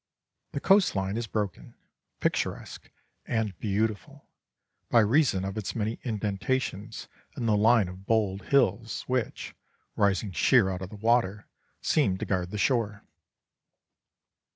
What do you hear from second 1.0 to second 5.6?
is broken, picturesque and beautiful, by reason of